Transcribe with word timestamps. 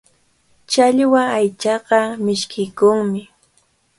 Challwa 0.71 1.21
aychaqa 1.39 1.99
mishkiykunmi. 2.25 3.21